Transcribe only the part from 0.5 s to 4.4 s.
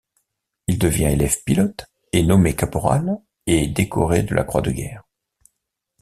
Il devient élève pilote, est nommé caporal et décoré de